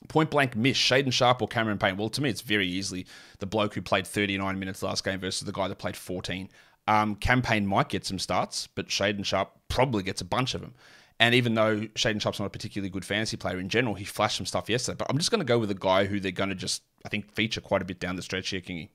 [0.07, 1.97] Point blank miss, Shaedon Sharpe or Cameron Payne.
[1.97, 3.05] Well, to me, it's very easily
[3.39, 6.47] the bloke who played 39 minutes last game versus the guy that played 14.
[6.87, 10.61] Um, Cam Payne might get some starts, but Shaedon Sharpe probably gets a bunch of
[10.61, 10.73] them.
[11.19, 14.37] And even though Shaedon Sharpe's not a particularly good fantasy player in general, he flashed
[14.37, 14.97] some stuff yesterday.
[14.97, 17.09] But I'm just going to go with a guy who they're going to just, I
[17.09, 18.89] think, feature quite a bit down the stretch here, Kingy.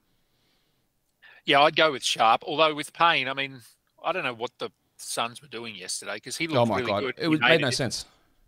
[1.45, 2.45] Yeah, I'd go with Sharpe.
[2.47, 3.61] Although with Payne, I mean,
[4.05, 6.91] I don't know what the Suns were doing yesterday because he looked oh my really
[6.91, 7.01] God.
[7.01, 7.15] good.
[7.19, 8.05] It was, made no sense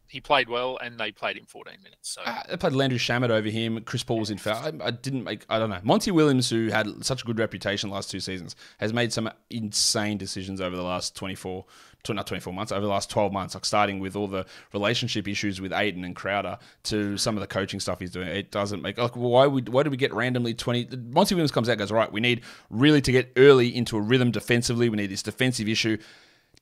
[0.08, 2.10] he played well, and they played him 14 minutes.
[2.10, 3.80] So uh, they played Landry Shamet over him.
[3.82, 4.56] Chris Paul was in foul.
[4.56, 5.44] I, I, didn't make.
[5.48, 5.80] I don't know.
[5.82, 10.18] Monty Williams, who had such a good reputation last two seasons, has made some insane
[10.18, 11.64] decisions over the last 24,
[12.10, 13.54] not 24 months, over the last 12 months.
[13.54, 17.46] Like starting with all the relationship issues with Ayton and Crowder to some of the
[17.46, 18.28] coaching stuff he's doing.
[18.28, 20.96] It doesn't make like why would why do we get randomly 20?
[21.10, 22.12] Monty Williams comes out goes right.
[22.12, 24.88] We need really to get early into a rhythm defensively.
[24.88, 25.98] We need this defensive issue.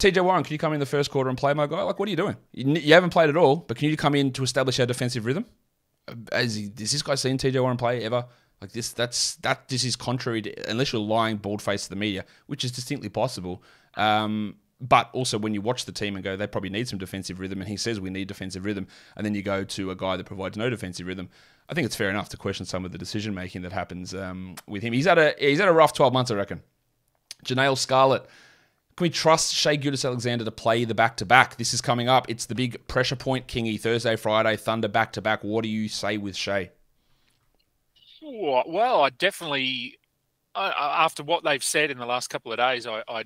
[0.02, 1.82] TJ Warren, can you come in the first quarter and play my guy?
[1.82, 2.36] Like, what are you doing?
[2.52, 5.24] You, you haven't played at all, but can you come in to establish our defensive
[5.24, 5.46] rhythm?
[6.32, 8.26] Has, he, has this guy seen TJ Warren play ever?
[8.60, 9.68] Like this, that's that.
[9.68, 13.08] This is contrary to unless you're lying bald faced to the media, which is distinctly
[13.08, 13.62] possible.
[13.96, 17.40] Um, but also when you watch the team and go, they probably need some defensive
[17.40, 18.86] rhythm, and he says we need defensive rhythm,
[19.16, 21.28] and then you go to a guy that provides no defensive rhythm.
[21.68, 24.54] I think it's fair enough to question some of the decision making that happens um,
[24.68, 24.92] with him.
[24.92, 26.62] He's had a he's had a rough twelve months, I reckon.
[27.44, 28.26] Janelle Scarlett.
[28.96, 31.56] Can we trust Shai Gilgeous-Alexander to play the back to back?
[31.56, 32.28] This is coming up.
[32.28, 33.80] It's the big pressure point, Kingy.
[33.80, 35.42] Thursday, Friday, Thunder back to back.
[35.42, 36.70] What do you say with Shai?
[38.22, 39.98] Well, I definitely,
[40.54, 43.24] after what they've said in the last couple of days, I, I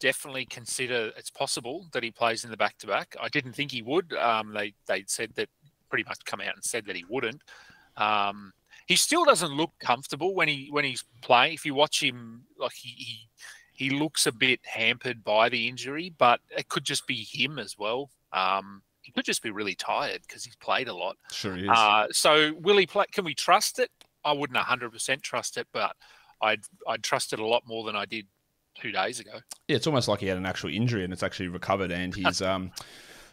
[0.00, 3.14] definitely consider it's possible that he plays in the back to back.
[3.20, 4.12] I didn't think he would.
[4.14, 5.48] Um, they they said that
[5.90, 7.42] pretty much come out and said that he wouldn't.
[7.96, 8.52] Um,
[8.86, 11.54] he still doesn't look comfortable when he when he's playing.
[11.54, 13.28] If you watch him, like he, he
[13.82, 17.76] he looks a bit hampered by the injury, but it could just be him as
[17.76, 18.10] well.
[18.32, 21.16] Um, he could just be really tired because he's played a lot.
[21.32, 21.68] Sure is.
[21.68, 23.06] Uh, so will he play?
[23.10, 23.90] Can we trust it?
[24.24, 25.96] I wouldn't 100% trust it, but
[26.40, 28.26] I'd I'd trust it a lot more than I did
[28.80, 29.40] two days ago.
[29.66, 32.40] Yeah, it's almost like he had an actual injury and it's actually recovered, and he's
[32.52, 32.70] um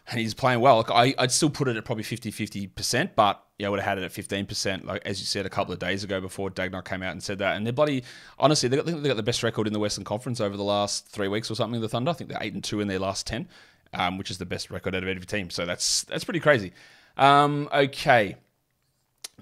[0.08, 0.78] and he's playing well.
[0.78, 3.98] Like I, I'd still put it at probably 50 50%, but yeah, I would have
[3.98, 6.86] had it at 15%, like as you said a couple of days ago before Daigneault
[6.86, 7.56] came out and said that.
[7.56, 8.04] And they're bloody,
[8.38, 11.08] honestly, they got, they got the best record in the Western Conference over the last
[11.08, 12.10] three weeks or something, the Thunder.
[12.10, 13.48] I think they're 8 and 2 in their last 10,
[13.92, 15.50] um, which is the best record out of every team.
[15.50, 16.72] So that's that's pretty crazy.
[17.16, 18.36] Um, okay.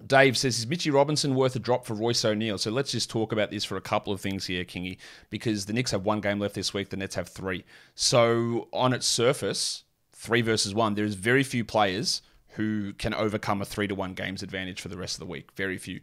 [0.06, 2.58] Dave says, is Mitchy Robinson worth a drop for Royce O'Neale?
[2.58, 4.98] So let's just talk about this for a couple of things here, Kingy,
[5.30, 7.64] because the Knicks have one game left this week, the Nets have three.
[7.94, 9.84] So on its surface,
[10.18, 14.42] three versus one, there's very few players who can overcome a three to one games
[14.42, 15.50] advantage for the rest of the week.
[15.54, 16.00] Very few.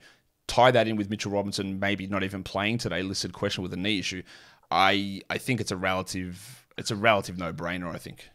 [0.47, 3.77] Tie that in with Mitchell Robinson, maybe not even playing today, listed question with a
[3.77, 4.23] knee issue.
[4.71, 7.93] I I think it's a relative it's a relative no brainer.
[7.93, 8.29] I think.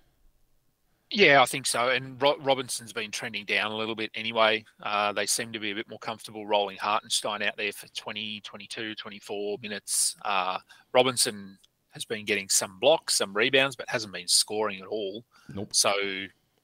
[1.13, 1.89] Yeah, I think so.
[1.89, 4.65] And Ro- Robinson's been trending down a little bit anyway.
[4.81, 8.41] Uh, they seem to be a bit more comfortable rolling Hartenstein out there for 20,
[8.43, 10.15] 22, 24 minutes.
[10.25, 10.59] Uh,
[10.95, 11.59] Robinson
[11.91, 15.25] has been getting some blocks, some rebounds, but hasn't been scoring at all.
[15.53, 15.75] Nope.
[15.75, 15.93] So,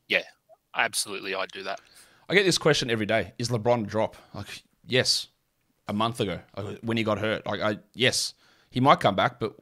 [0.08, 0.22] yeah,
[0.74, 1.80] absolutely, I'd do that.
[2.28, 4.16] I get this question every day: Is LeBron a drop?
[4.34, 5.28] Like, yes,
[5.88, 6.40] a month ago
[6.82, 7.46] when he got hurt.
[7.46, 8.34] Like, I yes,
[8.70, 9.54] he might come back, but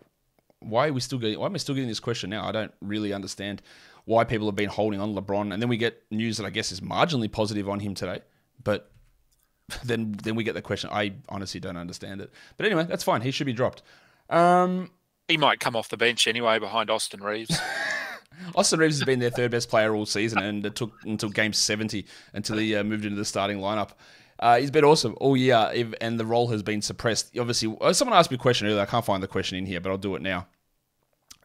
[0.60, 1.38] why are we still getting?
[1.38, 2.46] Why am I still getting this question now?
[2.46, 3.62] I don't really understand
[4.06, 6.72] why people have been holding on LeBron, and then we get news that I guess
[6.72, 8.20] is marginally positive on him today,
[8.62, 8.90] but
[9.84, 10.90] then then we get the question.
[10.92, 12.32] I honestly don't understand it.
[12.56, 13.20] But anyway, that's fine.
[13.20, 13.82] He should be dropped.
[14.30, 14.90] Um,
[15.28, 17.58] he might come off the bench anyway behind Austin Reaves.
[18.54, 21.52] Austin Reaves has been their third best player all season, and it took until game
[21.52, 23.90] 70 until he uh, moved into the starting lineup.
[24.38, 27.36] Uh, he's been awesome all year, and the role has been suppressed.
[27.38, 28.82] Obviously, uh, someone asked me a question earlier.
[28.82, 30.46] I can't find the question in here, but I'll do it now.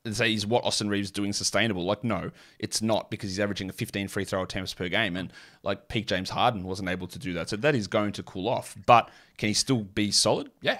[0.06, 1.84] And say, is what Austin Reaves doing sustainable?
[1.84, 5.88] Like, no, it's not because he's averaging 15 free throw attempts per game, and like
[5.88, 7.50] peak James Harden wasn't able to do that.
[7.50, 8.76] So that is going to cool off.
[8.86, 10.50] But can he still be solid?
[10.62, 10.80] Yeah,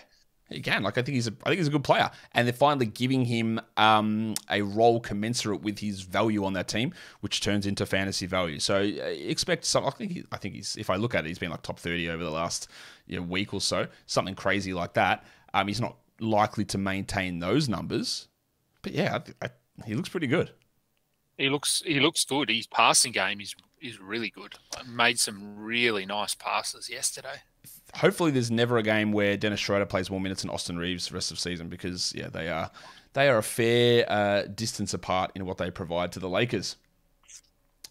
[0.50, 0.84] he can.
[0.84, 3.26] Like I think he's a, I think he's a good player, and they're finally giving
[3.26, 8.26] him um, a role commensurate with his value on that team, which turns into fantasy
[8.26, 8.60] value.
[8.60, 9.86] So uh, expect some.
[9.86, 10.76] I think he, I think he's.
[10.76, 12.68] If I look at it, he's been like top thirty over the last
[13.08, 15.24] you know, week or so, something crazy like that.
[15.54, 18.28] Um, he's not likely to maintain those numbers,
[18.82, 19.50] but yeah, I, I,
[19.86, 20.52] he looks pretty good.
[21.38, 22.50] He looks he looks good.
[22.50, 24.56] His passing game is is really good.
[24.88, 27.44] Made some really nice passes yesterday
[27.96, 31.16] hopefully there's never a game where Dennis Schroeder plays more minutes than Austin Reaves the
[31.16, 32.72] rest of the season because yeah they are
[33.14, 36.76] they are a fair uh, distance apart in what they provide to the Lakers.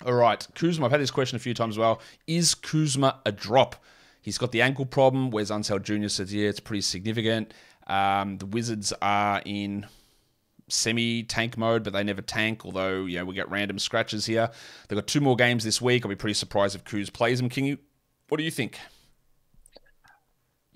[0.07, 0.87] All right, Kuzma.
[0.87, 2.01] I've had this question a few times as well.
[2.27, 3.83] Is Kuzma a drop?
[4.23, 5.31] He's got the ankle problem.
[5.31, 6.09] Whereas Unseld Jr.
[6.09, 7.53] says yeah, it's pretty significant.
[7.89, 9.87] Um, the Wizards are in
[10.69, 12.65] semi tank mode, but they never tank.
[12.65, 14.51] Although yeah, we get random scratches here.
[14.87, 16.05] They've got two more games this week.
[16.05, 17.49] I'll be pretty surprised if Kuz plays them.
[17.49, 17.79] King,
[18.29, 18.79] what do you think?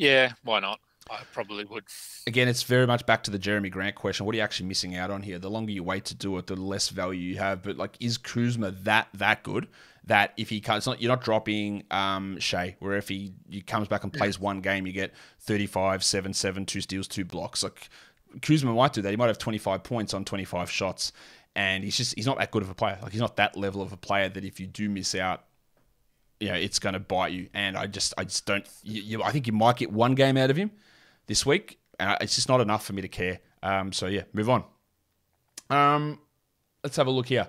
[0.02, 0.80] Yeah, why not?
[1.08, 1.84] I probably would.
[2.26, 4.26] Again, it's very much back to the Jerami Grant question.
[4.26, 5.38] What are you actually missing out on here?
[5.38, 7.62] The longer you wait to do it, the less value you have.
[7.62, 9.68] But like, is Kuzma that that good
[10.06, 13.86] that if he comes, not, you're not dropping um, Shai, where if he, he comes
[13.86, 14.42] back and plays yeah.
[14.42, 17.62] one game, you get 35, 7, 7, two steals, two blocks.
[17.62, 17.88] Like
[18.40, 19.10] Kuzma might do that.
[19.10, 21.12] He might have 25 points on 25 shots,
[21.54, 22.98] and he's just he's not that good of a player.
[23.00, 25.44] Like he's not that level of a player that if you do miss out
[26.42, 27.48] you know, it's going to bite you.
[27.54, 28.68] And I just, I just don't.
[28.82, 30.72] You, you, I think you might get one game out of him
[31.28, 33.38] this week, and it's just not enough for me to care.
[33.62, 34.64] Um, so yeah, move on.
[35.70, 36.18] Um,
[36.82, 37.46] let's have a look here.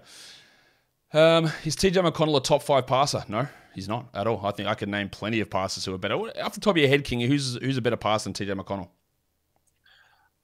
[1.11, 3.23] Um, is TJ McConnell a top five passer?
[3.27, 4.45] No, he's not at all.
[4.45, 6.15] I think I can name plenty of passers who are better.
[6.15, 8.89] Off the top of your head, King, who's who's a better passer than TJ McConnell?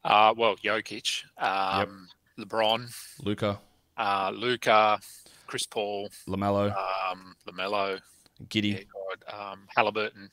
[0.03, 2.07] Uh, well, Jokic, um,
[2.37, 2.47] yep.
[2.47, 2.91] LeBron,
[3.23, 3.59] Luka,
[3.97, 4.99] uh, Luka,
[5.45, 6.75] Chris Paul, Lamelo,
[7.11, 7.99] um, Lamelo.
[8.47, 10.29] Giddey, yeah, God, um, Halliburton.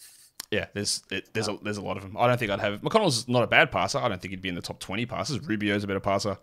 [0.51, 2.17] Yeah, there's it, there's a there's a lot of them.
[2.17, 3.99] I don't think I'd have McConnell's not a bad passer.
[3.99, 5.41] I don't think he'd be in the top twenty passers.
[5.41, 6.39] Rubio's a better passer.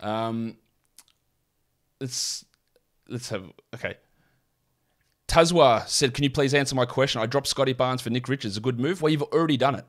[0.00, 0.56] Um,
[2.00, 2.44] let's
[3.08, 3.96] let's have okay.
[5.26, 7.22] Tazwa said, "Can you please answer my question?
[7.22, 8.58] I dropped Scottie Barnes for Nick Richards.
[8.58, 9.00] A good move?
[9.00, 9.86] Well, you've already done it.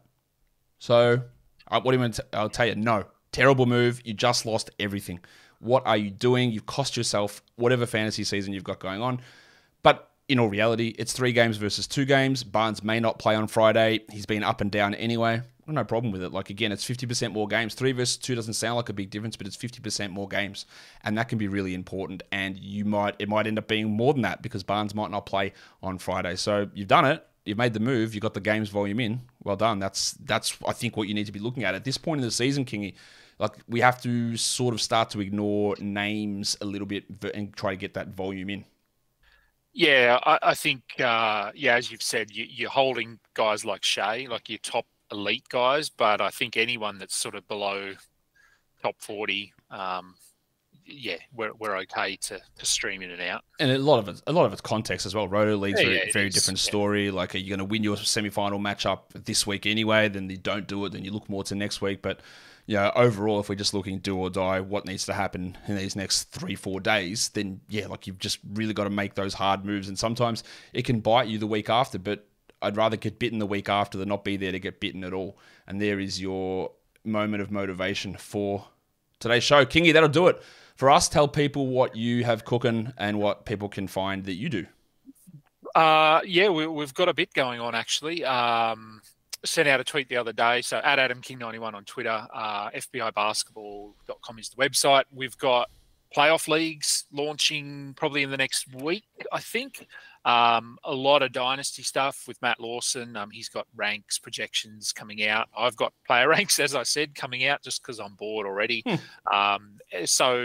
[0.80, 1.23] So,
[1.67, 2.13] uh, what do you want?
[2.15, 4.02] To, I'll tell you, no, terrible move.
[4.06, 5.19] You just lost everything.
[5.60, 6.52] What are you doing?
[6.52, 9.19] You've cost yourself whatever fantasy season you've got going on.
[9.82, 12.44] But in all reality, it's three games versus two games.
[12.44, 14.02] Barnes may not play on Friday.
[14.10, 15.42] He's been up and down anyway.
[15.66, 16.34] No problem with it.
[16.34, 17.74] Like again, it's 50% more games.
[17.74, 20.66] Three versus two doesn't sound like a big difference, but it's 50% more games,
[21.04, 22.22] and that can be really important.
[22.34, 25.26] And you might it might end up being more than that because Barnes might not
[25.26, 26.36] play on Friday.
[26.36, 27.26] So you've done it.
[27.46, 28.14] You've made the move.
[28.14, 29.22] You got the games volume in.
[29.44, 29.80] Well done.
[29.80, 32.26] That's that's I think what you need to be looking at at this point in
[32.26, 32.96] the season, Kingy.
[33.40, 37.72] Like we have to sort of start to ignore names a little bit and try
[37.72, 38.66] to get that volume in.
[39.74, 44.28] Yeah, I, I think uh, yeah, as you've said, you, are holding guys like Shai,
[44.30, 47.94] like your top elite guys, but I think anyone that's sort of below
[48.84, 50.14] top forty, um,
[50.86, 53.44] yeah, we're, we're okay to, to stream in and out.
[53.60, 55.28] And a lot of it, a lot of it's context as well.
[55.28, 57.06] Roto leagues yeah, are a very different story.
[57.06, 57.14] Yeah.
[57.14, 60.10] Like, are you going to win your semi final matchup this week anyway?
[60.10, 60.92] Then you don't do it.
[60.92, 62.02] Then you look more to next week.
[62.02, 62.20] But
[62.65, 65.95] yeah, overall, if we're just looking do or die, what needs to happen in these
[65.95, 69.65] next three, four days, then yeah, like you've just really got to make those hard
[69.65, 69.89] moves.
[69.89, 72.26] And sometimes it can bite you the week after, but
[72.62, 75.13] I'd rather get bitten the week after than not be there to get bitten at
[75.13, 75.38] all.
[75.67, 76.71] And there is your
[77.04, 78.65] moment of motivation for
[79.19, 79.65] today's show.
[79.65, 80.41] Kingy, that'll do it.
[80.76, 84.49] For us, tell people what you have cooking and what people can find that you
[84.49, 84.65] do.
[85.76, 88.23] Uh, yeah, we, have got a bit going on actually.
[88.23, 89.02] Um,
[89.45, 90.62] sent out a tweet the other day.
[90.62, 95.03] So at Adam King 91 on Twitter, uh, FBIBasketball.com is the website.
[95.12, 95.69] We've got
[96.15, 99.88] playoff leagues launching probably in the next week, I think.
[100.25, 103.17] Um, a lot of dynasty stuff with Matt Lawson.
[103.17, 105.49] Um, he's got ranks projections coming out.
[105.58, 108.84] I've got player ranks, as I said, coming out just because I'm bored already.
[108.86, 109.36] Hmm.
[109.36, 110.36] Um, so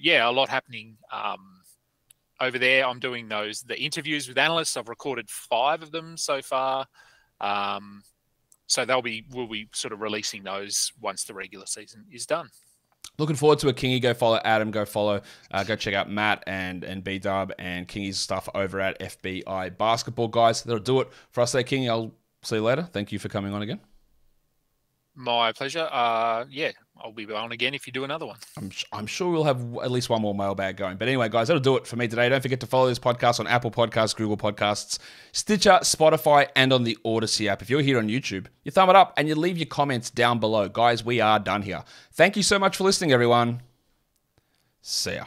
[0.00, 1.60] yeah, a lot happening um,
[2.40, 2.86] over there.
[2.86, 4.76] I'm doing those the interviews with analysts.
[4.76, 6.86] I've recorded five of them so far.
[7.40, 8.02] Um,
[8.66, 12.48] so they'll be we'll be sort of releasing those once the regular season is done.
[13.18, 14.00] Looking forward to a Kingy.
[14.00, 14.70] Go follow Adam.
[14.70, 15.22] Go follow.
[15.50, 19.76] Uh, go check out Matt and and B Dub and Kingy's stuff over at FBI
[19.78, 20.62] Basketball, guys.
[20.62, 21.52] That'll do it for us.
[21.52, 21.88] There, Kingy.
[21.88, 22.82] I'll see you later.
[22.92, 23.80] Thank you for coming on again.
[25.18, 25.88] My pleasure.
[25.90, 28.36] Uh, yeah, I'll be on again if you do another one.
[28.58, 30.98] I'm, I'm sure we'll have at least one more mailbag going.
[30.98, 32.28] But anyway, guys, that'll do it for me today.
[32.28, 34.98] Don't forget to follow this podcast on Apple Podcasts, Google Podcasts,
[35.32, 37.62] Stitcher, Spotify, and on the Odyssey app.
[37.62, 40.38] If you're here on YouTube, you thumb it up and you leave your comments down
[40.38, 40.68] below.
[40.68, 41.82] Guys, we are done here.
[42.12, 43.62] Thank you so much for listening, everyone.
[44.82, 45.24] See ya.